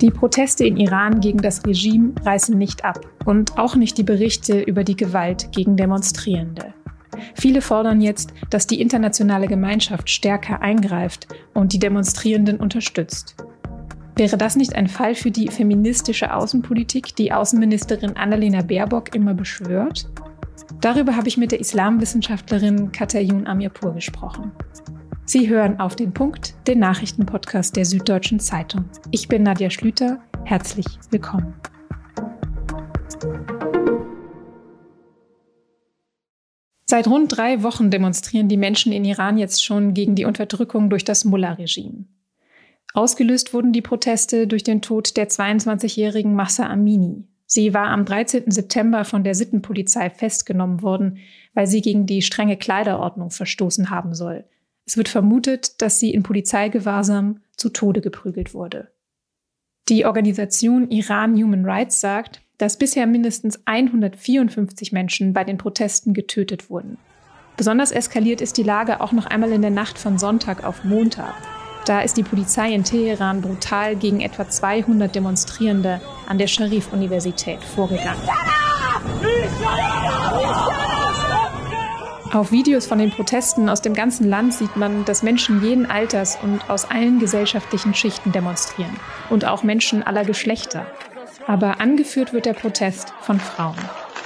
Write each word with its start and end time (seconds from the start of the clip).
Die 0.00 0.10
Proteste 0.10 0.66
in 0.66 0.76
Iran 0.76 1.20
gegen 1.20 1.38
das 1.38 1.64
Regime 1.66 2.12
reißen 2.22 2.56
nicht 2.56 2.84
ab 2.84 3.00
und 3.24 3.58
auch 3.58 3.76
nicht 3.76 3.96
die 3.96 4.02
Berichte 4.02 4.60
über 4.60 4.84
die 4.84 4.96
Gewalt 4.96 5.50
gegen 5.52 5.76
Demonstrierende. 5.76 6.74
Viele 7.34 7.62
fordern 7.62 8.02
jetzt, 8.02 8.34
dass 8.50 8.66
die 8.66 8.80
internationale 8.80 9.46
Gemeinschaft 9.46 10.10
stärker 10.10 10.60
eingreift 10.60 11.28
und 11.54 11.72
die 11.72 11.78
Demonstrierenden 11.78 12.58
unterstützt. 12.58 13.36
Wäre 14.16 14.36
das 14.36 14.56
nicht 14.56 14.74
ein 14.76 14.88
Fall 14.88 15.14
für 15.14 15.30
die 15.30 15.48
feministische 15.48 16.34
Außenpolitik, 16.34 17.16
die 17.16 17.32
Außenministerin 17.32 18.16
Annalena 18.16 18.62
Baerbock 18.62 19.14
immer 19.14 19.32
beschwört? 19.32 20.08
Darüber 20.80 21.16
habe 21.16 21.28
ich 21.28 21.38
mit 21.38 21.52
der 21.52 21.60
Islamwissenschaftlerin 21.60 22.92
Katayun 22.92 23.46
Amirpur 23.46 23.94
gesprochen. 23.94 24.52
Sie 25.28 25.48
hören 25.48 25.80
auf 25.80 25.96
den 25.96 26.14
Punkt, 26.14 26.54
den 26.68 26.78
Nachrichtenpodcast 26.78 27.74
der 27.74 27.84
Süddeutschen 27.84 28.38
Zeitung. 28.38 28.84
Ich 29.10 29.26
bin 29.26 29.42
Nadja 29.42 29.70
Schlüter. 29.70 30.22
Herzlich 30.44 30.86
willkommen. 31.10 31.52
Seit 36.84 37.08
rund 37.08 37.36
drei 37.36 37.64
Wochen 37.64 37.90
demonstrieren 37.90 38.48
die 38.48 38.56
Menschen 38.56 38.92
in 38.92 39.04
Iran 39.04 39.36
jetzt 39.36 39.64
schon 39.64 39.94
gegen 39.94 40.14
die 40.14 40.26
Unterdrückung 40.26 40.90
durch 40.90 41.02
das 41.02 41.24
Mullah-Regime. 41.24 42.04
Ausgelöst 42.94 43.52
wurden 43.52 43.72
die 43.72 43.82
Proteste 43.82 44.46
durch 44.46 44.62
den 44.62 44.80
Tod 44.80 45.16
der 45.16 45.28
22-jährigen 45.28 46.36
Massa 46.36 46.68
Amini. 46.68 47.24
Sie 47.46 47.74
war 47.74 47.88
am 47.88 48.04
13. 48.04 48.52
September 48.52 49.04
von 49.04 49.24
der 49.24 49.34
Sittenpolizei 49.34 50.08
festgenommen 50.08 50.82
worden, 50.82 51.18
weil 51.52 51.66
sie 51.66 51.82
gegen 51.82 52.06
die 52.06 52.22
strenge 52.22 52.56
Kleiderordnung 52.56 53.30
verstoßen 53.32 53.90
haben 53.90 54.14
soll– 54.14 54.44
es 54.86 54.96
wird 54.96 55.08
vermutet, 55.08 55.82
dass 55.82 55.98
sie 55.98 56.12
in 56.12 56.22
Polizeigewahrsam 56.22 57.40
zu 57.56 57.70
Tode 57.70 58.00
geprügelt 58.00 58.54
wurde. 58.54 58.88
Die 59.88 60.06
Organisation 60.06 60.90
Iran 60.90 61.34
Human 61.34 61.64
Rights 61.64 62.00
sagt, 62.00 62.40
dass 62.58 62.78
bisher 62.78 63.06
mindestens 63.06 63.60
154 63.66 64.92
Menschen 64.92 65.32
bei 65.32 65.44
den 65.44 65.58
Protesten 65.58 66.14
getötet 66.14 66.70
wurden. 66.70 66.98
Besonders 67.56 67.90
eskaliert 67.90 68.40
ist 68.40 68.56
die 68.56 68.62
Lage 68.62 69.00
auch 69.00 69.12
noch 69.12 69.26
einmal 69.26 69.52
in 69.52 69.62
der 69.62 69.70
Nacht 69.70 69.98
von 69.98 70.18
Sonntag 70.18 70.64
auf 70.64 70.84
Montag. 70.84 71.34
Da 71.84 72.00
ist 72.00 72.16
die 72.16 72.22
Polizei 72.22 72.72
in 72.72 72.84
Teheran 72.84 73.42
brutal 73.42 73.96
gegen 73.96 74.20
etwa 74.20 74.48
200 74.48 75.14
Demonstrierende 75.14 76.00
an 76.26 76.38
der 76.38 76.48
Sharif-Universität 76.48 77.62
vorgegangen. 77.62 78.22
Auf 82.32 82.50
Videos 82.50 82.86
von 82.86 82.98
den 82.98 83.10
Protesten 83.10 83.68
aus 83.68 83.82
dem 83.82 83.94
ganzen 83.94 84.28
Land 84.28 84.52
sieht 84.52 84.76
man, 84.76 85.04
dass 85.04 85.22
Menschen 85.22 85.62
jeden 85.62 85.86
Alters 85.86 86.38
und 86.42 86.68
aus 86.68 86.90
allen 86.90 87.18
gesellschaftlichen 87.18 87.94
Schichten 87.94 88.32
demonstrieren. 88.32 88.94
Und 89.30 89.44
auch 89.44 89.62
Menschen 89.62 90.02
aller 90.02 90.24
Geschlechter. 90.24 90.86
Aber 91.46 91.80
angeführt 91.80 92.32
wird 92.32 92.46
der 92.46 92.54
Protest 92.54 93.12
von 93.20 93.38
Frauen. 93.38 93.76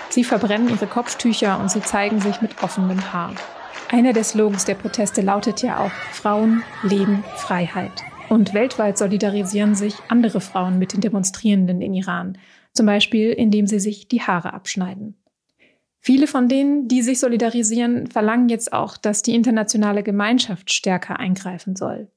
Sie 0.09 0.25
verbrennen 0.25 0.71
ihre 0.71 0.87
Kopftücher 0.87 1.61
und 1.61 1.71
sie 1.71 1.83
zeigen 1.83 2.21
sich 2.21 2.41
mit 2.41 2.63
offenem 2.63 3.13
Haar. 3.13 3.35
Einer 3.91 4.13
der 4.13 4.25
Slogans 4.25 4.65
der 4.65 4.75
Proteste 4.77 5.21
lautet 5.21 5.63
ja 5.63 5.79
auch 5.79 5.93
Frauen, 6.13 6.63
Leben, 6.83 7.23
Freiheit. 7.37 8.03
Und 8.29 8.55
weltweit 8.55 8.97
solidarisieren 8.97 9.75
sich 9.75 9.95
andere 10.09 10.41
Frauen 10.41 10.79
mit 10.79 10.95
den 10.95 11.01
Demonstrierenden 11.01 11.83
in 11.83 11.95
Iran, 11.95 12.39
zum 12.73 12.87
Beispiel 12.87 13.31
indem 13.31 13.67
sie 13.67 13.81
sich 13.81 14.09
die 14.09 14.23
Haare 14.23 14.55
abschneiden. 14.55 15.20
Viele 16.01 16.27
von 16.27 16.49
denen, 16.49 16.89
die 16.89 17.03
sich 17.03 17.21
solidarisieren, 17.21 18.07
verlangen 18.07 18.49
jetzt 18.49 18.73
auch, 18.73 18.97
dass 18.97 19.23
die 19.23 19.35
internationale 19.35 20.03
Gemeinschaft 20.03 20.73
stärker 20.73 21.21
eingreifen 21.21 21.77
soll. 21.77 22.09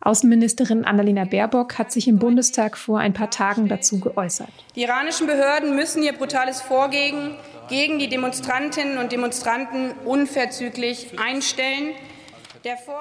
Außenministerin 0.00 0.84
Annalena 0.84 1.24
Baerbock 1.24 1.78
hat 1.78 1.92
sich 1.92 2.08
im 2.08 2.18
Bundestag 2.18 2.76
vor 2.76 2.98
ein 2.98 3.12
paar 3.12 3.30
Tagen 3.30 3.68
dazu 3.68 4.00
geäußert. 4.00 4.50
Die 4.74 4.82
iranischen 4.82 5.26
Behörden 5.28 5.76
müssen 5.76 6.02
ihr 6.02 6.12
brutales 6.12 6.60
Vorgehen 6.60 7.36
gegen 7.68 7.98
die 7.98 8.08
Demonstrantinnen 8.08 8.98
und 8.98 9.12
Demonstranten 9.12 9.92
unverzüglich 10.04 11.18
einstellen. 11.18 11.94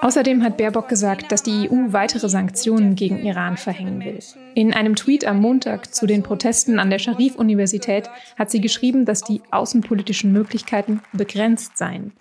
Außerdem 0.02 0.44
hat 0.44 0.58
Baerbock 0.58 0.88
gesagt, 0.88 1.32
dass 1.32 1.44
die 1.44 1.70
EU 1.70 1.94
weitere 1.94 2.30
Sanktionen 2.30 2.96
gegen 2.96 3.20
Iran 3.26 3.58
verhängen 3.58 4.04
will. 4.04 4.20
In 4.56 4.74
einem 4.74 4.96
Tweet 4.96 5.26
am 5.26 5.40
Montag 5.40 5.94
zu 5.94 6.08
den 6.08 6.24
Protesten 6.24 6.80
an 6.80 6.90
der 6.90 7.00
Sharif-Universität 7.00 8.10
hat 8.38 8.50
sie 8.52 8.62
geschrieben, 8.62 9.06
dass 9.06 9.22
die 9.22 9.42
außenpolitischen 9.52 10.32
Möglichkeiten 10.32 11.02
begrenzt 11.14 11.78
seien. 11.78 12.14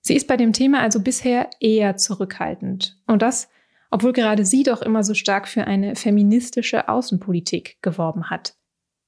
Sie 0.00 0.14
ist 0.14 0.28
bei 0.28 0.36
dem 0.36 0.52
Thema 0.52 0.80
also 0.80 1.00
bisher 1.00 1.50
eher 1.60 1.96
zurückhaltend. 1.96 2.96
Und 3.06 3.22
das, 3.22 3.48
obwohl 3.90 4.12
gerade 4.12 4.44
sie 4.44 4.62
doch 4.62 4.82
immer 4.82 5.02
so 5.02 5.14
stark 5.14 5.48
für 5.48 5.64
eine 5.64 5.96
feministische 5.96 6.88
Außenpolitik 6.88 7.78
geworben 7.82 8.30
hat. 8.30 8.54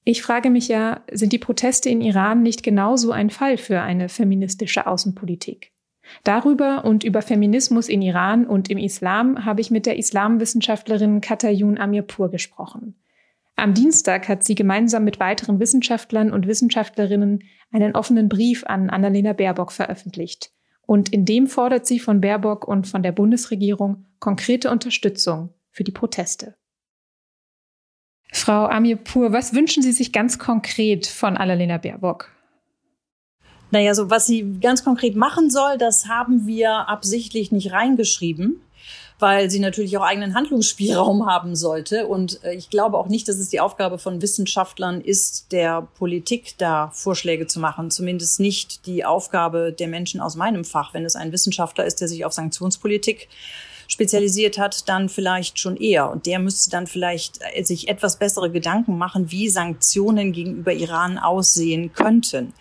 Ich 0.04 0.22
frage 0.22 0.50
mich 0.50 0.68
ja, 0.68 1.02
sind 1.12 1.32
die 1.32 1.38
Proteste 1.38 1.90
in 1.90 2.00
Iran 2.00 2.42
nicht 2.42 2.62
genauso 2.62 3.12
ein 3.12 3.30
Fall 3.30 3.58
für 3.58 3.80
eine 3.80 4.08
feministische 4.08 4.86
Außenpolitik? 4.86 5.72
Darüber 6.24 6.84
und 6.84 7.04
über 7.04 7.22
Feminismus 7.22 7.88
in 7.88 8.02
Iran 8.02 8.46
und 8.46 8.70
im 8.70 8.78
Islam 8.78 9.44
habe 9.44 9.60
ich 9.60 9.70
mit 9.70 9.86
der 9.86 9.98
Islamwissenschaftlerin 9.98 11.20
Katayun 11.20 11.78
Amirpur 11.78 12.30
gesprochen. 12.30 12.94
Am 13.56 13.74
Dienstag 13.74 14.28
hat 14.28 14.44
sie 14.44 14.54
gemeinsam 14.54 15.04
mit 15.04 15.18
weiteren 15.18 15.58
Wissenschaftlern 15.58 16.32
und 16.32 16.46
Wissenschaftlerinnen 16.46 17.42
einen 17.72 17.96
offenen 17.96 18.28
Brief 18.28 18.64
an 18.64 18.88
Annalena 18.88 19.32
Baerbock 19.32 19.72
veröffentlicht. 19.72 20.52
Und 20.86 21.08
in 21.10 21.24
dem 21.24 21.48
fordert 21.48 21.86
sie 21.86 21.98
von 21.98 22.20
Baerbock 22.20 22.66
und 22.66 22.86
von 22.86 23.02
der 23.02 23.12
Bundesregierung 23.12 24.06
konkrete 24.20 24.70
Unterstützung 24.70 25.52
für 25.70 25.84
die 25.84 25.92
Proteste. 25.92 26.56
Frau 28.32 28.66
Amirpur, 28.66 29.32
was 29.32 29.54
wünschen 29.54 29.82
Sie 29.82 29.92
sich 29.92 30.12
ganz 30.12 30.38
konkret 30.38 31.06
von 31.06 31.36
Annalena 31.36 31.78
Baerbock? 31.78 32.30
Naja, 33.70 33.94
so 33.94 34.10
was 34.10 34.26
sie 34.26 34.58
ganz 34.60 34.84
konkret 34.84 35.16
machen 35.16 35.50
soll, 35.50 35.76
das 35.78 36.06
haben 36.06 36.46
wir 36.46 36.88
absichtlich 36.88 37.52
nicht 37.52 37.72
reingeschrieben, 37.72 38.60
weil 39.18 39.50
sie 39.50 39.58
natürlich 39.58 39.98
auch 39.98 40.04
eigenen 40.04 40.34
Handlungsspielraum 40.34 41.26
haben 41.26 41.54
sollte. 41.54 42.06
Und 42.06 42.42
äh, 42.44 42.54
ich 42.54 42.70
glaube 42.70 42.96
auch 42.96 43.08
nicht, 43.08 43.28
dass 43.28 43.36
es 43.36 43.50
die 43.50 43.60
Aufgabe 43.60 43.98
von 43.98 44.22
Wissenschaftlern 44.22 45.00
ist, 45.00 45.52
der 45.52 45.88
Politik 45.98 46.54
da 46.56 46.90
Vorschläge 46.94 47.46
zu 47.46 47.60
machen. 47.60 47.90
Zumindest 47.90 48.40
nicht 48.40 48.86
die 48.86 49.04
Aufgabe 49.04 49.72
der 49.72 49.88
Menschen 49.88 50.20
aus 50.20 50.36
meinem 50.36 50.64
Fach. 50.64 50.94
Wenn 50.94 51.04
es 51.04 51.16
ein 51.16 51.32
Wissenschaftler 51.32 51.84
ist, 51.84 52.00
der 52.00 52.08
sich 52.08 52.24
auf 52.24 52.32
Sanktionspolitik 52.32 53.28
spezialisiert 53.88 54.58
hat, 54.58 54.86
dann 54.88 55.08
vielleicht 55.08 55.58
schon 55.58 55.76
eher. 55.76 56.10
Und 56.10 56.26
der 56.26 56.38
müsste 56.38 56.70
dann 56.70 56.86
vielleicht 56.86 57.40
äh, 57.54 57.64
sich 57.64 57.88
etwas 57.88 58.18
bessere 58.18 58.50
Gedanken 58.50 58.98
machen, 58.98 59.30
wie 59.30 59.48
Sanktionen 59.48 60.32
gegenüber 60.32 60.74
Iran 60.74 61.16
aussehen 61.18 61.92
könnten. 61.94 62.52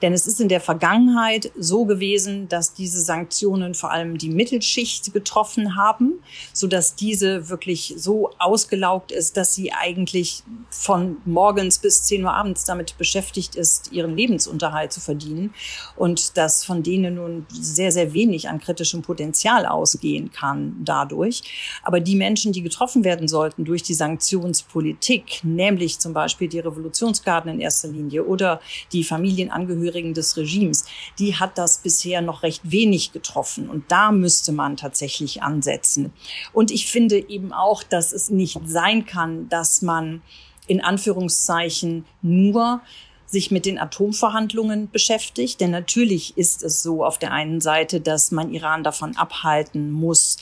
Denn 0.00 0.14
es 0.14 0.26
ist 0.26 0.40
in 0.40 0.48
der 0.48 0.60
Vergangenheit 0.60 1.52
so 1.58 1.84
gewesen, 1.84 2.48
dass 2.48 2.72
diese 2.72 3.02
Sanktionen 3.02 3.74
vor 3.74 3.92
allem 3.92 4.16
die 4.16 4.30
Mittelschicht 4.30 5.12
getroffen 5.12 5.76
haben, 5.76 6.14
so 6.54 6.66
dass 6.66 6.94
diese 6.94 7.50
wirklich 7.50 7.94
so 7.98 8.30
ausgelaugt 8.38 9.12
ist, 9.12 9.36
dass 9.36 9.54
sie 9.54 9.72
eigentlich 9.72 10.42
von 10.70 11.18
morgens 11.26 11.78
bis 11.78 12.04
10 12.04 12.24
Uhr 12.24 12.32
abends 12.32 12.64
damit 12.64 12.96
beschäftigt 12.96 13.54
ist, 13.54 13.92
ihren 13.92 14.16
Lebensunterhalt 14.16 14.94
zu 14.94 15.00
verdienen 15.00 15.52
und 15.96 16.38
dass 16.38 16.64
von 16.64 16.82
denen 16.82 17.16
nun 17.16 17.46
sehr, 17.52 17.92
sehr 17.92 18.14
wenig 18.14 18.48
an 18.48 18.60
kritischem 18.60 19.02
Potenzial 19.02 19.66
ausgehen 19.66 20.32
kann 20.32 20.69
dadurch. 20.84 21.42
Aber 21.82 22.00
die 22.00 22.16
Menschen, 22.16 22.52
die 22.52 22.62
getroffen 22.62 23.04
werden 23.04 23.28
sollten 23.28 23.64
durch 23.64 23.82
die 23.82 23.94
Sanktionspolitik, 23.94 25.40
nämlich 25.42 25.98
zum 25.98 26.12
Beispiel 26.12 26.48
die 26.48 26.60
Revolutionsgarden 26.60 27.52
in 27.52 27.60
erster 27.60 27.88
Linie 27.88 28.24
oder 28.24 28.60
die 28.92 29.04
Familienangehörigen 29.04 30.14
des 30.14 30.36
Regimes, 30.36 30.84
die 31.18 31.36
hat 31.36 31.58
das 31.58 31.78
bisher 31.78 32.22
noch 32.22 32.42
recht 32.42 32.70
wenig 32.70 33.12
getroffen. 33.12 33.68
Und 33.68 33.90
da 33.90 34.12
müsste 34.12 34.52
man 34.52 34.76
tatsächlich 34.76 35.42
ansetzen. 35.42 36.12
Und 36.52 36.70
ich 36.70 36.90
finde 36.90 37.28
eben 37.28 37.52
auch, 37.52 37.82
dass 37.82 38.12
es 38.12 38.30
nicht 38.30 38.58
sein 38.66 39.06
kann, 39.06 39.48
dass 39.48 39.82
man 39.82 40.22
in 40.66 40.80
Anführungszeichen 40.80 42.04
nur 42.22 42.80
sich 43.30 43.50
mit 43.50 43.64
den 43.64 43.78
Atomverhandlungen 43.78 44.90
beschäftigt. 44.90 45.60
Denn 45.60 45.70
natürlich 45.70 46.36
ist 46.36 46.62
es 46.62 46.82
so 46.82 47.04
auf 47.04 47.18
der 47.18 47.32
einen 47.32 47.60
Seite, 47.60 48.00
dass 48.00 48.30
man 48.30 48.52
Iran 48.52 48.82
davon 48.82 49.16
abhalten 49.16 49.90
muss, 49.90 50.38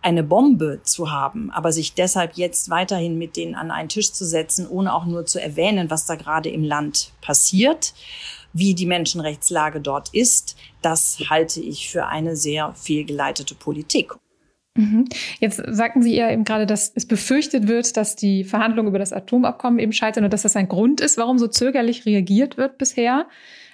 eine 0.00 0.22
Bombe 0.22 0.80
zu 0.84 1.10
haben, 1.10 1.50
aber 1.50 1.72
sich 1.72 1.94
deshalb 1.94 2.34
jetzt 2.36 2.70
weiterhin 2.70 3.18
mit 3.18 3.36
denen 3.36 3.56
an 3.56 3.72
einen 3.72 3.88
Tisch 3.88 4.12
zu 4.12 4.24
setzen, 4.24 4.68
ohne 4.68 4.94
auch 4.94 5.06
nur 5.06 5.26
zu 5.26 5.42
erwähnen, 5.42 5.90
was 5.90 6.06
da 6.06 6.14
gerade 6.14 6.48
im 6.48 6.62
Land 6.62 7.12
passiert, 7.20 7.94
wie 8.52 8.74
die 8.74 8.86
Menschenrechtslage 8.86 9.80
dort 9.80 10.14
ist, 10.14 10.56
das 10.82 11.18
halte 11.28 11.60
ich 11.60 11.90
für 11.90 12.06
eine 12.06 12.36
sehr 12.36 12.72
fehlgeleitete 12.74 13.56
Politik. 13.56 14.14
Mhm. 14.78 15.06
Jetzt 15.40 15.60
sagten 15.66 16.02
Sie 16.02 16.14
ja 16.14 16.30
eben 16.30 16.44
gerade, 16.44 16.64
dass 16.64 16.92
es 16.94 17.04
befürchtet 17.04 17.66
wird, 17.66 17.96
dass 17.96 18.14
die 18.14 18.44
Verhandlungen 18.44 18.88
über 18.88 19.00
das 19.00 19.12
Atomabkommen 19.12 19.80
eben 19.80 19.92
scheitern 19.92 20.22
und 20.22 20.32
dass 20.32 20.42
das 20.42 20.54
ein 20.54 20.68
Grund 20.68 21.00
ist, 21.00 21.18
warum 21.18 21.36
so 21.36 21.48
zögerlich 21.48 22.06
reagiert 22.06 22.56
wird 22.56 22.78
bisher. 22.78 23.26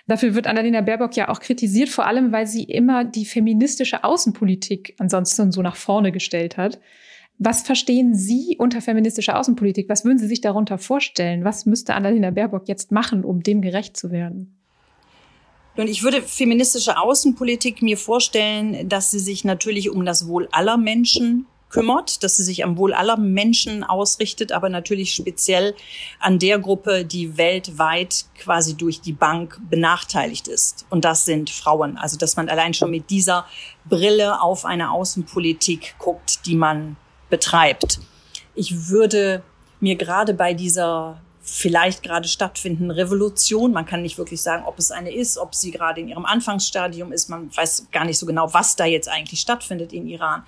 Dafür 0.07 0.35
wird 0.35 0.47
Annalena 0.47 0.81
Baerbock 0.81 1.15
ja 1.15 1.29
auch 1.29 1.41
kritisiert, 1.41 1.91
vor 1.91 2.07
allem 2.07 2.33
weil 2.33 2.47
sie 2.47 2.63
immer 2.65 3.05
die 3.05 3.27
feministische 3.27 4.03
Außenpolitik 4.03 4.95
ansonsten 4.99 5.53
so 5.53 5.61
nach 5.61 5.77
vorne 5.77 6.11
gestellt 6.11 6.57
hat. 6.57 6.81
Was 7.39 7.63
verstehen 7.63 8.15
Sie 8.15 8.57
unter 8.59 8.81
feministischer 8.81 9.39
Außenpolitik? 9.39 9.89
Was 9.91 10.05
würden 10.05 10.19
Sie 10.19 10.29
sich 10.29 10.41
darunter 10.41 10.79
vorstellen? 10.79 11.45
Was 11.45 11.67
müsste 11.67 11.95
Annalena 11.95 12.31
Baerbock 12.31 12.67
jetzt 12.67 12.93
machen, 12.93 13.25
um 13.25 13.43
dem 13.43 13.61
gerecht 13.61 13.97
zu 13.97 14.11
werden? 14.11 14.64
Und 15.77 15.89
ich 15.89 16.03
würde 16.03 16.23
feministische 16.23 16.99
Außenpolitik 16.99 17.83
mir 17.83 17.99
vorstellen, 17.99 18.89
dass 18.89 19.11
sie 19.11 19.19
sich 19.19 19.45
natürlich 19.45 19.91
um 19.91 20.05
das 20.05 20.29
Wohl 20.29 20.49
aller 20.53 20.77
Menschen 20.77 21.47
kümmert, 21.75 22.23
dass 22.23 22.37
sie 22.37 22.45
sich 22.45 22.63
am 22.63 22.77
Wohl 22.79 22.95
aller 22.95 23.17
Menschen 23.17 23.83
ausrichtet, 23.83 24.53
aber 24.53 24.69
natürlich 24.69 25.13
speziell 25.13 25.75
an 26.21 26.39
der 26.39 26.61
Gruppe, 26.61 27.05
die 27.05 27.37
weltweit 27.37 28.27
quasi 28.39 28.77
durch 28.77 29.01
die 29.01 29.13
Bank 29.13 29.61
benachteiligt 29.69 30.47
ist. 30.47 30.87
Und 30.91 31.05
das 31.05 31.25
sind 31.25 31.51
Frauen. 31.51 31.99
Also, 31.99 32.17
dass 32.17 32.37
man 32.37 32.49
allein 32.49 32.75
schon 32.75 32.93
mit 32.93 33.11
dieser 33.11 33.45
Brille 33.85 34.41
auf 34.41 34.65
eine 34.65 34.93
Außenpolitik 34.93 35.97
guckt, 35.99 36.47
die 36.47 36.55
man 36.55 36.97
betreibt. 37.29 37.99
Ich 38.55 38.89
würde 38.89 39.43
mir 39.81 39.97
gerade 39.97 40.33
bei 40.33 40.55
dieser 40.55 41.21
vielleicht 41.45 42.03
gerade 42.03 42.27
stattfindenden 42.27 42.91
Revolution. 42.91 43.73
Man 43.73 43.85
kann 43.85 44.03
nicht 44.03 44.17
wirklich 44.17 44.41
sagen, 44.41 44.65
ob 44.67 44.79
es 44.79 44.91
eine 44.91 45.15
ist, 45.15 45.37
ob 45.37 45.55
sie 45.55 45.71
gerade 45.71 46.01
in 46.01 46.09
ihrem 46.09 46.25
Anfangsstadium 46.25 47.13
ist. 47.13 47.29
Man 47.29 47.55
weiß 47.55 47.89
gar 47.93 48.07
nicht 48.07 48.19
so 48.19 48.25
genau, 48.25 48.53
was 48.55 48.77
da 48.77 48.87
jetzt 48.87 49.09
eigentlich 49.09 49.41
stattfindet 49.41 49.93
in 49.93 50.07
Iran. 50.07 50.45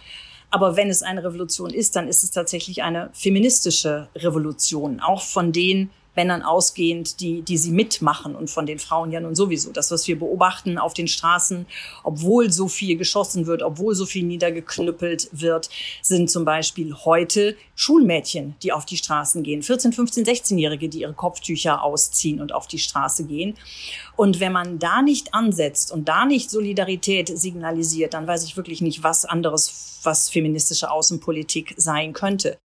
Aber 0.50 0.76
wenn 0.76 0.88
es 0.88 1.02
eine 1.02 1.22
Revolution 1.22 1.70
ist, 1.70 1.96
dann 1.96 2.08
ist 2.08 2.24
es 2.24 2.30
tatsächlich 2.30 2.82
eine 2.82 3.10
feministische 3.12 4.08
Revolution, 4.16 5.00
auch 5.00 5.22
von 5.22 5.52
den 5.52 5.90
Männern 6.16 6.42
ausgehend, 6.42 7.20
die, 7.20 7.42
die 7.42 7.56
sie 7.56 7.70
mitmachen 7.70 8.34
und 8.34 8.50
von 8.50 8.66
den 8.66 8.78
Frauen 8.78 9.12
ja 9.12 9.20
nun 9.20 9.34
sowieso. 9.34 9.70
Das, 9.70 9.90
was 9.90 10.08
wir 10.08 10.18
beobachten 10.18 10.78
auf 10.78 10.94
den 10.94 11.08
Straßen, 11.08 11.66
obwohl 12.02 12.50
so 12.50 12.68
viel 12.68 12.96
geschossen 12.96 13.46
wird, 13.46 13.62
obwohl 13.62 13.94
so 13.94 14.06
viel 14.06 14.24
niedergeknüppelt 14.24 15.28
wird, 15.32 15.68
sind 16.02 16.30
zum 16.30 16.44
Beispiel 16.44 16.94
heute 16.94 17.56
Schulmädchen, 17.74 18.56
die 18.62 18.72
auf 18.72 18.86
die 18.86 18.96
Straßen 18.96 19.42
gehen. 19.42 19.62
14, 19.62 19.92
15, 19.92 20.24
16-Jährige, 20.24 20.88
die 20.88 21.02
ihre 21.02 21.14
Kopftücher 21.14 21.82
ausziehen 21.82 22.40
und 22.40 22.52
auf 22.52 22.66
die 22.66 22.78
Straße 22.78 23.24
gehen. 23.24 23.56
Und 24.16 24.40
wenn 24.40 24.52
man 24.52 24.78
da 24.78 25.02
nicht 25.02 25.34
ansetzt 25.34 25.92
und 25.92 26.08
da 26.08 26.24
nicht 26.24 26.50
Solidarität 26.50 27.28
signalisiert, 27.28 28.14
dann 28.14 28.26
weiß 28.26 28.44
ich 28.44 28.56
wirklich 28.56 28.80
nicht, 28.80 29.02
was 29.02 29.24
anderes, 29.24 30.00
was 30.02 30.30
feministische 30.30 30.90
Außenpolitik 30.90 31.74
sein 31.76 32.12
könnte. 32.12 32.58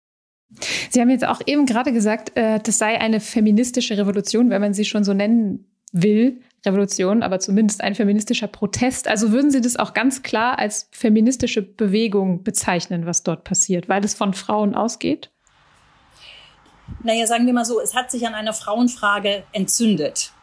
Sie 0.89 0.99
haben 0.99 1.09
jetzt 1.09 1.25
auch 1.25 1.41
eben 1.45 1.65
gerade 1.65 1.93
gesagt, 1.93 2.35
äh, 2.35 2.59
das 2.59 2.77
sei 2.77 2.99
eine 2.99 3.19
feministische 3.19 3.97
Revolution, 3.97 4.49
wenn 4.49 4.61
man 4.61 4.73
sie 4.73 4.85
schon 4.85 5.03
so 5.03 5.13
nennen 5.13 5.65
will. 5.91 6.41
Revolution, 6.65 7.23
aber 7.23 7.39
zumindest 7.39 7.81
ein 7.81 7.95
feministischer 7.95 8.47
Protest. 8.47 9.07
Also 9.07 9.31
würden 9.31 9.49
Sie 9.49 9.61
das 9.61 9.77
auch 9.77 9.93
ganz 9.93 10.23
klar 10.23 10.59
als 10.59 10.89
feministische 10.91 11.61
Bewegung 11.61 12.43
bezeichnen, 12.43 13.05
was 13.05 13.23
dort 13.23 13.45
passiert, 13.45 13.87
weil 13.87 14.03
es 14.03 14.13
von 14.13 14.33
Frauen 14.33 14.75
ausgeht? 14.75 15.31
Naja, 17.03 17.27
sagen 17.27 17.45
wir 17.45 17.53
mal 17.53 17.65
so, 17.65 17.79
es 17.79 17.95
hat 17.95 18.11
sich 18.11 18.27
an 18.27 18.33
einer 18.33 18.53
Frauenfrage 18.53 19.43
entzündet. 19.53 20.33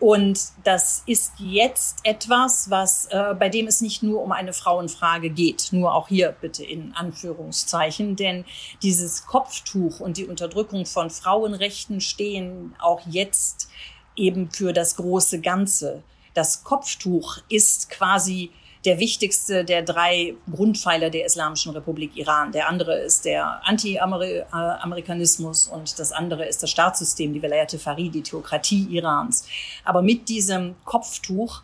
Und 0.00 0.40
das 0.64 1.02
ist 1.04 1.34
jetzt 1.38 1.98
etwas, 2.04 2.70
was 2.70 3.04
äh, 3.10 3.34
bei 3.38 3.50
dem 3.50 3.66
es 3.66 3.82
nicht 3.82 4.02
nur 4.02 4.22
um 4.22 4.32
eine 4.32 4.54
Frauenfrage 4.54 5.28
geht, 5.28 5.68
nur 5.72 5.94
auch 5.94 6.08
hier 6.08 6.34
bitte 6.40 6.64
in 6.64 6.94
Anführungszeichen, 6.94 8.16
denn 8.16 8.46
dieses 8.82 9.26
Kopftuch 9.26 10.00
und 10.00 10.16
die 10.16 10.24
Unterdrückung 10.24 10.86
von 10.86 11.10
Frauenrechten 11.10 12.00
stehen 12.00 12.74
auch 12.80 13.02
jetzt 13.06 13.68
eben 14.16 14.50
für 14.50 14.72
das 14.72 14.96
große 14.96 15.42
Ganze. 15.42 16.02
Das 16.32 16.64
Kopftuch 16.64 17.36
ist 17.50 17.90
quasi 17.90 18.50
der 18.84 18.98
wichtigste 18.98 19.64
der 19.64 19.82
drei 19.82 20.34
Grundpfeiler 20.50 21.10
der 21.10 21.26
Islamischen 21.26 21.72
Republik 21.72 22.16
Iran. 22.16 22.52
Der 22.52 22.68
andere 22.68 22.98
ist 22.98 23.24
der 23.24 23.66
Anti-Amerikanismus 23.66 25.68
und 25.68 25.98
das 25.98 26.12
andere 26.12 26.46
ist 26.46 26.62
das 26.62 26.70
Staatssystem, 26.70 27.34
die 27.34 27.42
Velayat 27.42 27.72
Farid, 27.72 28.14
die 28.14 28.22
Theokratie 28.22 28.86
Irans. 28.90 29.46
Aber 29.84 30.02
mit 30.02 30.28
diesem 30.28 30.76
Kopftuch 30.84 31.62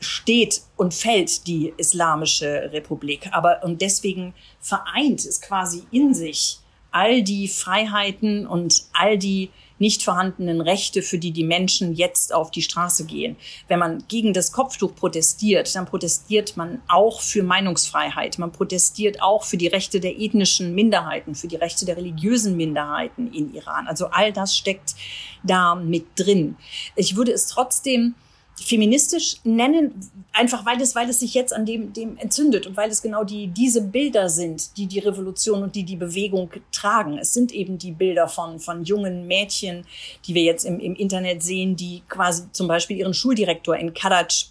steht 0.00 0.62
und 0.76 0.94
fällt 0.94 1.46
die 1.46 1.72
Islamische 1.76 2.70
Republik. 2.72 3.28
Aber 3.32 3.62
und 3.62 3.80
deswegen 3.80 4.34
vereint 4.60 5.24
es 5.24 5.40
quasi 5.40 5.84
in 5.90 6.12
sich 6.12 6.58
all 6.90 7.22
die 7.22 7.48
Freiheiten 7.48 8.46
und 8.46 8.84
all 8.92 9.16
die 9.16 9.50
nicht 9.82 10.04
vorhandenen 10.04 10.60
Rechte, 10.60 11.02
für 11.02 11.18
die 11.18 11.32
die 11.32 11.42
Menschen 11.42 11.92
jetzt 11.92 12.32
auf 12.32 12.52
die 12.52 12.62
Straße 12.62 13.04
gehen. 13.04 13.36
Wenn 13.66 13.80
man 13.80 14.04
gegen 14.06 14.32
das 14.32 14.52
Kopftuch 14.52 14.94
protestiert, 14.94 15.74
dann 15.74 15.86
protestiert 15.86 16.56
man 16.56 16.80
auch 16.86 17.20
für 17.20 17.42
Meinungsfreiheit. 17.42 18.38
Man 18.38 18.52
protestiert 18.52 19.20
auch 19.20 19.42
für 19.42 19.56
die 19.56 19.66
Rechte 19.66 19.98
der 19.98 20.20
ethnischen 20.20 20.72
Minderheiten, 20.76 21.34
für 21.34 21.48
die 21.48 21.56
Rechte 21.56 21.84
der 21.84 21.96
religiösen 21.96 22.56
Minderheiten 22.56 23.32
in 23.34 23.52
Iran. 23.52 23.88
Also 23.88 24.06
all 24.06 24.32
das 24.32 24.56
steckt 24.56 24.94
da 25.42 25.74
mit 25.74 26.06
drin. 26.14 26.56
Ich 26.94 27.16
würde 27.16 27.32
es 27.32 27.48
trotzdem 27.48 28.14
feministisch 28.56 29.36
nennen, 29.44 30.10
einfach 30.32 30.64
weil 30.64 30.80
es, 30.80 30.94
weil 30.94 31.08
es 31.08 31.20
sich 31.20 31.34
jetzt 31.34 31.52
an 31.52 31.66
dem, 31.66 31.92
dem 31.92 32.16
entzündet 32.18 32.66
und 32.66 32.76
weil 32.76 32.90
es 32.90 33.02
genau 33.02 33.24
die, 33.24 33.48
diese 33.48 33.82
Bilder 33.82 34.28
sind, 34.28 34.76
die 34.76 34.86
die 34.86 34.98
Revolution 34.98 35.62
und 35.62 35.74
die 35.74 35.84
die 35.84 35.96
Bewegung 35.96 36.50
tragen. 36.70 37.18
Es 37.18 37.32
sind 37.34 37.52
eben 37.52 37.78
die 37.78 37.92
Bilder 37.92 38.28
von, 38.28 38.60
von 38.60 38.84
jungen 38.84 39.26
Mädchen, 39.26 39.84
die 40.26 40.34
wir 40.34 40.42
jetzt 40.42 40.64
im, 40.64 40.80
im 40.80 40.94
Internet 40.94 41.42
sehen, 41.42 41.76
die 41.76 42.02
quasi 42.08 42.44
zum 42.52 42.68
Beispiel 42.68 42.98
ihren 42.98 43.14
Schuldirektor 43.14 43.76
in 43.76 43.94
Kadatsch 43.94 44.46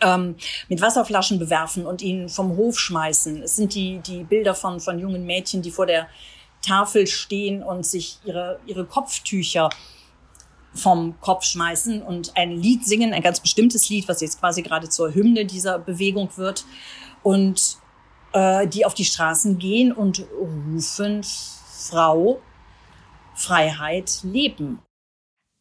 ähm, 0.00 0.36
mit 0.68 0.80
Wasserflaschen 0.80 1.38
bewerfen 1.38 1.86
und 1.86 2.02
ihn 2.02 2.28
vom 2.28 2.56
Hof 2.56 2.78
schmeißen. 2.78 3.42
Es 3.42 3.56
sind 3.56 3.74
die, 3.74 3.98
die 3.98 4.24
Bilder 4.24 4.54
von, 4.54 4.80
von 4.80 4.98
jungen 4.98 5.24
Mädchen, 5.24 5.62
die 5.62 5.70
vor 5.70 5.86
der 5.86 6.08
Tafel 6.62 7.06
stehen 7.06 7.62
und 7.62 7.86
sich 7.86 8.18
ihre, 8.24 8.58
ihre 8.66 8.84
Kopftücher 8.84 9.68
vom 10.74 11.14
Kopf 11.20 11.44
schmeißen 11.44 12.02
und 12.02 12.36
ein 12.36 12.50
Lied 12.50 12.84
singen, 12.84 13.12
ein 13.12 13.22
ganz 13.22 13.40
bestimmtes 13.40 13.88
Lied, 13.88 14.08
was 14.08 14.20
jetzt 14.20 14.40
quasi 14.40 14.62
gerade 14.62 14.88
zur 14.88 15.14
Hymne 15.14 15.44
dieser 15.44 15.78
Bewegung 15.78 16.30
wird. 16.36 16.64
Und 17.22 17.78
äh, 18.32 18.66
die 18.66 18.84
auf 18.84 18.94
die 18.94 19.04
Straßen 19.04 19.58
gehen 19.58 19.92
und 19.92 20.26
rufen 20.38 21.22
Frau, 21.24 22.40
Freiheit, 23.34 24.20
Leben. 24.22 24.80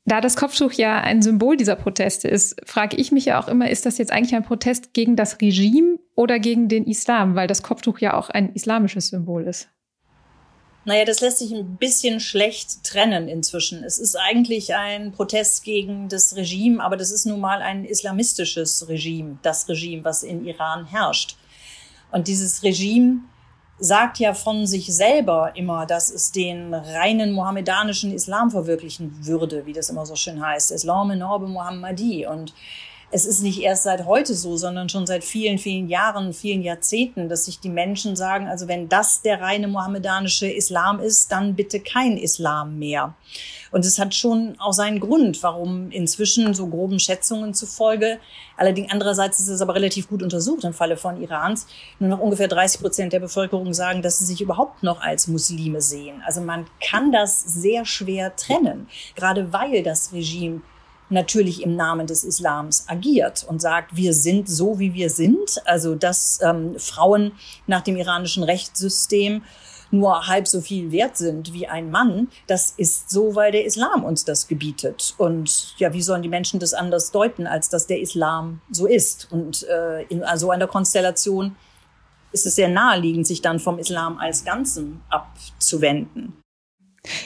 Da 0.06 0.20
das 0.20 0.36
Kopftuch 0.36 0.74
ja 0.74 1.00
ein 1.00 1.22
Symbol 1.22 1.56
dieser 1.56 1.78
Proteste 1.78 2.28
ist, 2.28 2.60
frage 2.66 2.98
ich 2.98 3.14
mich 3.14 3.26
ja 3.26 3.42
auch 3.42 3.48
immer, 3.48 3.70
ist 3.70 3.86
das 3.86 3.98
jetzt 3.98 4.12
eigentlich 4.12 4.36
ein 4.36 4.44
Protest 4.44 4.94
gegen 4.94 5.16
das 5.16 5.40
Regime 5.40 5.98
oder 6.16 6.40
gegen 6.40 6.68
den 6.68 6.86
Islam, 6.86 7.36
weil 7.36 7.48
das 7.48 7.64
Kopftuch 7.64 8.00
ja 8.00 8.16
auch 8.16 8.30
ein 8.30 8.54
islamisches 8.54 9.08
Symbol 9.08 9.48
ist? 9.48 9.70
Naja, 10.86 11.06
das 11.06 11.22
lässt 11.22 11.40
sich 11.40 11.54
ein 11.54 11.78
bisschen 11.78 12.20
schlecht 12.20 12.84
trennen 12.84 13.30
inzwischen. 13.30 13.84
Es 13.84 13.98
ist 13.98 14.16
eigentlich 14.18 14.76
ein 14.76 15.14
Protest 15.14 15.64
gegen 15.64 16.10
das 16.10 16.36
Regime, 16.36 16.84
aber 16.84 16.98
das 16.98 17.12
ist 17.12 17.26
nun 17.26 17.40
mal 17.40 17.62
ein 17.62 17.86
islamistisches 17.86 18.88
Regime, 18.90 19.38
das 19.44 19.70
Regime, 19.70 20.04
was 20.04 20.24
in 20.24 20.46
Iran 20.46 20.86
herrscht. 20.86 21.38
Und 22.12 22.28
dieses 22.28 22.64
Regime 22.64 23.22
sagt 23.80 24.20
ja 24.20 24.34
von 24.34 24.68
sich 24.68 24.94
selber 24.94 25.54
immer, 25.56 25.86
dass 25.86 26.10
es 26.12 26.32
den 26.32 26.74
reinen 26.74 27.32
mohammedanischen 27.32 28.14
Islam 28.14 28.52
verwirklichen 28.52 29.26
würde, 29.26 29.66
wie 29.66 29.74
das 29.74 29.90
immer 29.90 30.06
so 30.06 30.16
schön 30.16 30.46
heißt. 30.46 30.72
Islam 30.72 31.12
in 31.12 31.24
Orbe 31.24 31.48
Muhammadi. 31.48 32.28
Und 32.28 32.54
es 33.14 33.28
ist 33.28 33.44
nicht 33.44 33.62
erst 33.62 33.84
seit 33.84 34.06
heute 34.06 34.34
so, 34.34 34.58
sondern 34.58 34.90
schon 34.90 35.06
seit 35.06 35.24
vielen, 35.24 35.60
vielen 35.60 35.88
Jahren, 35.88 36.34
vielen 36.34 36.64
Jahrzehnten, 36.64 37.30
dass 37.30 37.46
sich 37.46 37.60
die 37.60 37.70
Menschen 37.70 38.16
sagen, 38.16 38.48
also 38.48 38.68
wenn 38.68 38.90
das 38.90 39.22
der 39.22 39.40
reine 39.40 39.68
mohammedanische 39.68 40.48
Islam 40.48 41.00
ist, 41.00 41.32
dann 41.32 41.54
bitte 41.54 41.80
kein 41.80 42.18
Islam 42.18 42.80
mehr. 42.80 43.14
Und 43.72 43.86
es 43.86 44.00
hat 44.00 44.16
schon 44.16 44.56
auch 44.58 44.74
seinen 44.74 45.00
Grund, 45.00 45.44
warum 45.44 45.92
inzwischen 45.92 46.56
so 46.56 46.66
groben 46.66 47.00
Schätzungen 47.00 47.54
zufolge, 47.54 48.18
allerdings 48.58 48.92
andererseits 48.92 49.40
ist 49.40 49.50
es 49.50 49.62
aber 49.62 49.76
relativ 49.76 50.10
gut 50.10 50.24
untersucht 50.24 50.64
im 50.64 50.74
Falle 50.74 50.98
von 50.98 51.22
Irans, 51.22 51.68
nur 52.00 52.10
noch 52.10 52.20
ungefähr 52.20 52.48
30 52.48 52.82
Prozent 52.82 53.14
der 53.14 53.20
Bevölkerung 53.20 53.76
sagen, 53.76 54.02
dass 54.02 54.18
sie 54.18 54.26
sich 54.26 54.42
überhaupt 54.42 54.82
noch 54.82 55.02
als 55.02 55.28
Muslime 55.28 55.82
sehen. 55.82 56.24
Also 56.26 56.42
man 56.42 56.66
kann 56.84 57.12
das 57.12 57.44
sehr 57.44 57.86
schwer 57.86 58.36
trennen, 58.36 58.88
gerade 59.16 59.54
weil 59.54 59.84
das 59.84 60.14
Regime 60.14 60.62
natürlich 61.14 61.64
im 61.64 61.76
Namen 61.76 62.08
des 62.08 62.24
Islams 62.24 62.86
agiert 62.88 63.46
und 63.48 63.62
sagt, 63.62 63.96
wir 63.96 64.14
sind 64.14 64.50
so, 64.50 64.80
wie 64.80 64.94
wir 64.94 65.10
sind. 65.10 65.62
Also 65.66 65.96
dass 65.96 66.40
ähm, 66.44 66.76
Frauen 66.78 67.34
nach 67.68 67.82
dem 67.82 67.96
iranischen 67.96 68.44
Rechtssystem 68.44 69.44
nur 69.94 70.28
halb 70.28 70.48
so 70.48 70.60
viel 70.60 70.92
wert 70.92 71.18
sind 71.18 71.54
wie 71.54 71.68
ein 71.68 71.92
Mann, 71.92 72.28
das 72.48 72.74
ist 72.78 73.12
so, 73.12 73.36
weil 73.36 73.52
der 73.52 73.64
Islam 73.64 74.04
uns 74.04 74.26
das 74.26 74.48
gebietet. 74.48 75.14
Und 75.20 75.76
ja, 75.78 75.94
wie 75.94 76.02
sollen 76.02 76.24
die 76.24 76.30
Menschen 76.30 76.60
das 76.60 76.74
anders 76.74 77.12
deuten, 77.12 77.46
als 77.46 77.70
dass 77.70 77.86
der 77.86 78.02
Islam 78.02 78.62
so 78.72 78.88
ist? 78.88 79.32
Und 79.32 79.64
äh, 79.70 80.02
in 80.04 80.24
so 80.36 80.50
einer 80.50 80.68
Konstellation 80.68 81.56
ist 82.32 82.48
es 82.48 82.56
sehr 82.56 82.70
naheliegend, 82.70 83.28
sich 83.28 83.42
dann 83.42 83.60
vom 83.60 83.78
Islam 83.78 84.18
als 84.18 84.44
Ganzen 84.44 85.02
abzuwenden. 85.10 86.43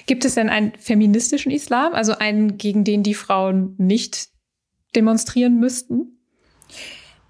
Gibt 0.05 0.25
es 0.25 0.35
denn 0.35 0.49
einen 0.49 0.73
feministischen 0.79 1.51
Islam, 1.51 1.93
also 1.93 2.13
einen, 2.13 2.57
gegen 2.57 2.83
den 2.83 3.03
die 3.03 3.13
Frauen 3.13 3.75
nicht 3.77 4.29
demonstrieren 4.95 5.59
müssten? 5.59 6.17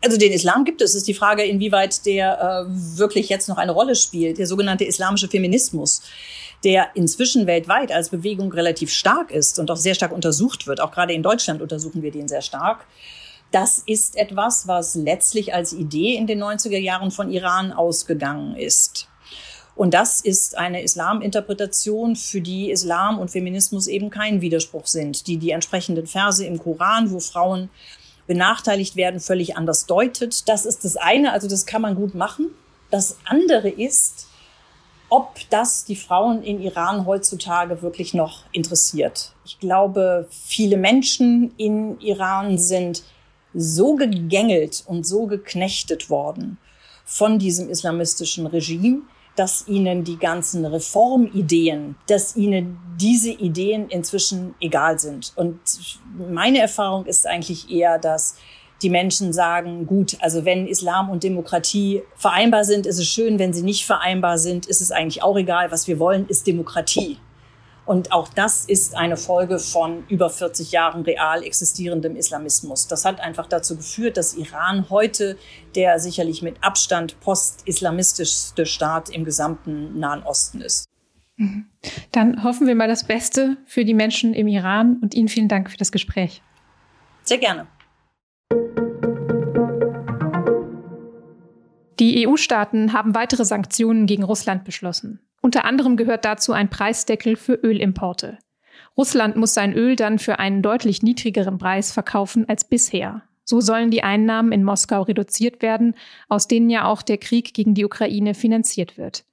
Also 0.03 0.17
den 0.17 0.31
Islam 0.31 0.63
gibt 0.63 0.81
es. 0.81 0.91
Es 0.91 0.97
ist 0.97 1.07
die 1.07 1.13
Frage, 1.13 1.43
inwieweit 1.43 2.05
der 2.05 2.39
äh, 2.39 2.97
wirklich 2.97 3.29
jetzt 3.29 3.49
noch 3.49 3.57
eine 3.57 3.71
Rolle 3.71 3.95
spielt. 3.95 4.37
Der 4.37 4.47
sogenannte 4.47 4.85
islamische 4.85 5.27
Feminismus, 5.27 6.03
der 6.63 6.89
inzwischen 6.95 7.47
weltweit 7.47 7.91
als 7.91 8.09
Bewegung 8.09 8.51
relativ 8.51 8.91
stark 8.91 9.31
ist 9.31 9.59
und 9.59 9.71
auch 9.71 9.77
sehr 9.77 9.95
stark 9.95 10.11
untersucht 10.11 10.67
wird. 10.67 10.81
Auch 10.81 10.91
gerade 10.91 11.13
in 11.13 11.23
Deutschland 11.23 11.61
untersuchen 11.61 12.03
wir 12.03 12.11
den 12.11 12.27
sehr 12.27 12.41
stark. 12.41 12.85
Das 13.51 13.81
ist 13.85 14.17
etwas, 14.17 14.67
was 14.67 14.95
letztlich 14.95 15.53
als 15.53 15.73
Idee 15.73 16.15
in 16.15 16.27
den 16.27 16.43
90er 16.43 16.77
Jahren 16.77 17.11
von 17.11 17.31
Iran 17.31 17.71
ausgegangen 17.71 18.55
ist. 18.55 19.07
Und 19.77 19.93
das 19.93 20.22
ist 20.22 20.57
eine 20.57 20.84
Islaminterpretation, 20.84 22.15
für 22.15 22.41
die 22.41 22.72
Islam 22.72 23.19
und 23.19 23.29
Feminismus 23.29 23.86
eben 23.86 24.10
kein 24.10 24.41
Widerspruch 24.41 24.88
sind, 24.88 25.27
die 25.27 25.38
die 25.38 25.51
entsprechenden 25.51 26.07
Verse 26.07 26.43
im 26.43 26.57
Koran, 26.57 27.12
wo 27.12 27.19
Frauen 27.19 27.69
benachteiligt 28.25 28.96
werden, 28.96 29.19
völlig 29.19 29.55
anders 29.55 29.86
deutet. 29.86 30.50
Das 30.50 30.65
ist 30.65 30.84
das 30.84 30.98
eine, 30.98 31.31
also 31.31 31.48
das 31.48 31.67
kann 31.67 31.84
man 31.84 31.93
gut 31.93 32.15
machen. 32.15 32.48
Das 32.89 33.17
andere 33.25 33.69
ist, 33.69 34.27
ob 35.10 35.36
das 35.51 35.86
die 35.86 35.96
Frauen 35.96 36.41
in 36.41 36.60
Iran 36.60 37.05
heutzutage 37.05 37.84
wirklich 37.84 38.15
noch 38.15 38.46
interessiert. 38.53 39.34
Ich 39.46 39.60
glaube, 39.60 40.27
viele 40.31 40.77
Menschen 40.77 41.53
in 41.57 42.00
Iran 42.01 42.57
sind 42.57 43.03
so 43.53 43.96
gegängelt 43.96 44.84
und 44.88 45.05
so 45.05 45.27
geknechtet 45.27 46.10
worden 46.10 46.57
von 47.05 47.38
diesem 47.38 47.69
islamistischen 47.69 48.48
Regime, 48.48 49.03
dass 49.38 49.67
ihnen 49.67 50.03
die 50.03 50.17
ganzen 50.17 50.65
Reformideen, 50.65 51.96
dass 52.08 52.36
ihnen 52.36 52.79
diese 53.00 53.32
Ideen 53.32 53.88
inzwischen 53.88 54.56
egal 54.60 55.00
sind. 55.00 55.32
Und 55.36 55.60
meine 56.29 56.60
Erfahrung 56.60 57.06
ist 57.06 57.27
eigentlich 57.27 57.70
eher, 57.70 58.00
dass 58.00 58.36
die 58.82 58.89
Menschen 58.89 59.34
sagen, 59.34 59.86
gut, 59.88 60.17
also 60.20 60.44
wenn 60.44 60.67
Islam 60.67 61.10
und 61.10 61.24
Demokratie 61.24 62.03
vereinbar 62.15 62.63
sind, 62.63 62.86
ist 62.86 63.00
es 63.00 63.08
schön, 63.08 63.39
wenn 63.39 63.53
sie 63.53 63.63
nicht 63.63 63.86
vereinbar 63.86 64.38
sind, 64.38 64.65
ist 64.65 64.82
es 64.82 64.91
eigentlich 64.91 65.24
auch 65.24 65.38
egal. 65.38 65.72
Was 65.72 65.88
wir 65.88 66.00
wollen, 66.00 66.27
ist 66.27 66.48
Demokratie. 66.48 67.17
Und 67.88 68.12
auch 68.12 68.27
das 68.27 68.65
ist 68.65 68.96
eine 68.96 69.15
Folge 69.15 69.60
von 69.60 70.06
über 70.10 70.29
40 70.29 70.74
Jahren 70.74 71.03
real 71.03 71.41
existierendem 71.41 72.17
Islamismus. 72.17 72.88
Das 72.88 73.06
hat 73.06 73.22
einfach 73.22 73.48
dazu 73.48 73.77
geführt, 73.77 74.17
dass 74.17 74.36
Iran 74.36 74.89
heute 74.89 75.38
der 75.74 75.98
sicherlich 76.00 76.41
mit 76.41 76.62
Abstand 76.62 77.17
post-islamistischste 77.22 78.65
Staat 78.65 79.10
im 79.10 79.24
gesamten 79.24 79.98
Nahen 79.98 80.22
Osten 80.24 80.60
ist. 80.60 80.89
Mhm. 81.38 81.67
Dann 82.12 82.44
hoffen 82.44 82.67
wir 82.67 82.75
mal 82.75 82.89
das 82.89 83.06
Beste 83.06 83.56
für 83.65 83.86
die 83.86 83.94
Menschen 83.94 84.34
im 84.34 84.50
Iran 84.50 84.98
und 85.01 85.13
Ihnen 85.13 85.29
vielen 85.29 85.48
Dank 85.48 85.72
für 85.72 85.77
das 85.77 85.94
Gespräch. 85.94 86.41
Sehr 87.24 87.38
gerne. 87.38 87.67
Die 92.01 92.27
EU-Staaten 92.27 92.91
haben 92.91 93.15
weitere 93.15 93.46
Sanktionen 93.46 94.08
gegen 94.08 94.24
Russland 94.24 94.65
beschlossen. 94.65 95.22
Unter 95.41 95.65
anderem 95.65 95.98
gehört 95.98 96.25
dazu 96.25 96.53
ein 96.53 96.70
Preisdeckel 96.70 97.36
für 97.36 97.53
Ölimporte. 97.53 98.38
Russland 98.98 99.36
muss 99.36 99.53
sein 99.53 99.74
Öl 99.74 99.96
dann 99.96 100.20
für 100.20 100.39
einen 100.39 100.62
deutlich 100.62 101.03
niedrigeren 101.03 101.58
Preis 101.58 101.91
verkaufen 101.91 102.50
als 102.50 102.67
bisher. 102.67 103.24
So 103.44 103.62
sollen 103.62 103.91
die 103.91 104.03
Einnahmen 104.03 104.51
in 104.51 104.63
Moskau 104.63 105.03
reduziert 105.03 105.62
werden, 105.62 105.96
aus 106.27 106.48
denen 106.48 106.70
ja 106.70 106.86
auch 106.86 107.01
der 107.01 107.17
Krieg 107.17 107.53
gegen 107.53 107.75
die 107.75 107.86
Ukraine 107.86 108.34
finanziert 108.34 108.98
wird. 108.98 109.24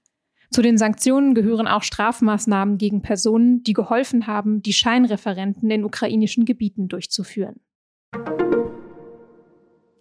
Zu 0.50 0.62
den 0.62 0.78
Sanktionen 0.78 1.34
gehören 1.34 1.66
auch 1.66 1.82
Strafmaßnahmen 1.82 2.78
gegen 2.78 3.02
Personen, 3.02 3.64
die 3.64 3.72
geholfen 3.72 4.28
haben, 4.28 4.62
die 4.62 4.72
Scheinreferenten 4.72 5.68
in 5.68 5.84
ukrainischen 5.84 6.44
Gebieten 6.44 6.86
durchzuführen. 6.86 7.58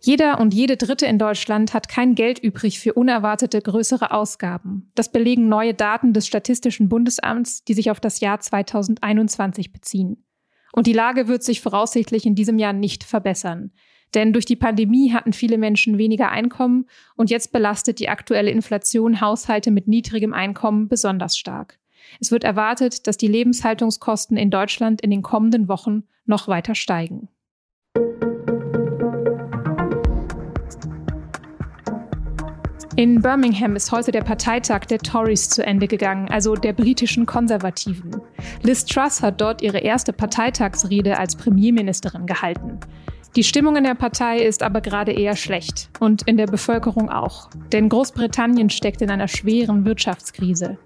Jeder 0.06 0.42
und 0.42 0.54
jede 0.54 0.76
Dritte 0.76 1.06
in 1.06 1.18
Deutschland 1.18 1.74
hat 1.74 1.88
kein 1.88 2.14
Geld 2.14 2.38
übrig 2.38 2.78
für 2.78 2.94
unerwartete 2.94 3.62
größere 3.62 4.12
Ausgaben. 4.12 4.92
Das 4.96 5.10
belegen 5.10 5.48
neue 5.48 5.74
Daten 5.74 6.12
des 6.12 6.28
Statistischen 6.28 6.90
Bundesamts, 6.90 7.64
die 7.64 7.74
sich 7.74 7.90
auf 7.90 8.02
das 8.02 8.20
Jahr 8.20 8.42
2021 8.42 9.72
beziehen. 9.72 10.26
Und 10.74 10.88
die 10.88 10.94
Lage 10.94 11.30
wird 11.30 11.44
sich 11.44 11.62
voraussichtlich 11.62 12.26
in 12.26 12.36
diesem 12.36 12.60
Jahr 12.60 12.74
nicht 12.74 13.06
verbessern. 13.06 13.72
Denn 14.14 14.34
durch 14.34 14.46
die 14.46 14.58
Pandemie 14.58 15.14
hatten 15.14 15.32
viele 15.32 15.58
Menschen 15.58 15.98
weniger 15.98 16.30
Einkommen 16.30 16.86
und 17.16 17.30
jetzt 17.30 17.54
belastet 17.54 18.00
die 18.00 18.10
aktuelle 18.10 18.52
Inflation 18.52 19.22
Haushalte 19.22 19.72
mit 19.72 19.88
niedrigem 19.88 20.34
Einkommen 20.34 20.90
besonders 20.90 21.38
stark. 21.38 21.80
Es 22.20 22.30
wird 22.30 22.44
erwartet, 22.44 23.08
dass 23.08 23.16
die 23.16 23.30
Lebenshaltungskosten 23.30 24.36
in 24.36 24.52
Deutschland 24.52 25.00
in 25.00 25.12
den 25.12 25.22
kommenden 25.22 25.70
Wochen 25.70 26.04
noch 26.26 26.50
weiter 26.50 26.76
steigen. 26.76 27.30
In 32.96 33.22
Birmingham 33.22 33.76
ist 33.76 33.92
heute 33.92 34.12
der 34.12 34.22
Parteitag 34.22 34.82
der 34.82 35.00
Tories 35.00 35.50
zu 35.50 35.66
Ende 35.66 35.88
gegangen, 35.88 36.30
also 36.30 36.54
der 36.54 36.74
britischen 36.74 37.26
Konservativen. 37.26 38.22
Liz 38.62 38.86
Truss 38.86 39.24
hat 39.24 39.42
dort 39.42 39.64
ihre 39.64 39.80
erste 39.80 40.14
Parteitagsrede 40.14 41.18
als 41.18 41.36
Premierministerin 41.36 42.28
gehalten. 42.28 42.80
Die 43.36 43.44
Stimmung 43.44 43.78
in 43.78 43.84
der 43.84 43.96
Partei 43.96 44.38
ist 44.38 44.62
aber 44.62 44.80
gerade 44.80 45.12
eher 45.12 45.36
schlecht 45.36 45.90
und 46.00 46.22
in 46.28 46.38
der 46.38 46.46
Bevölkerung 46.46 47.10
auch, 47.10 47.50
denn 47.72 47.90
Großbritannien 47.90 48.70
steckt 48.70 49.02
in 49.02 49.10
einer 49.10 49.28
schweren 49.28 49.86
Wirtschaftskrise. 49.86 50.78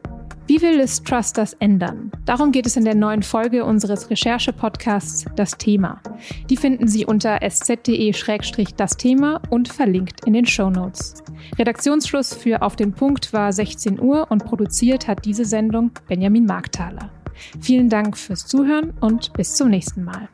Wie 0.47 0.61
will 0.61 0.77
Liz 0.77 1.03
Truss 1.03 1.33
das 1.33 1.53
ändern? 1.55 2.09
Darum 2.23 2.53
geht 2.53 2.65
es 2.65 2.77
in 2.77 2.85
der 2.85 2.95
neuen 2.95 3.21
Folge 3.21 3.65
unseres 3.65 4.09
Recherche-Podcasts 4.09 5.25
Das 5.35 5.57
Thema. 5.57 6.01
Die 6.49 6.55
finden 6.55 6.87
Sie 6.87 7.05
unter 7.05 7.41
sz.de-das 7.41 8.95
Thema 8.95 9.41
und 9.49 9.67
verlinkt 9.67 10.25
in 10.25 10.31
den 10.31 10.45
Show 10.45 10.69
Notes. 10.69 11.15
Redaktionsschluss 11.59 12.33
für 12.33 12.61
Auf 12.61 12.77
den 12.77 12.93
Punkt 12.93 13.33
war 13.33 13.51
16 13.51 13.99
Uhr 13.99 14.31
und 14.31 14.45
produziert 14.45 15.09
hat 15.09 15.25
diese 15.25 15.43
Sendung 15.43 15.91
Benjamin 16.07 16.45
Markthaler. 16.45 17.11
Vielen 17.59 17.89
Dank 17.89 18.17
fürs 18.17 18.47
Zuhören 18.47 18.93
und 19.01 19.33
bis 19.33 19.53
zum 19.55 19.69
nächsten 19.69 20.05
Mal. 20.05 20.29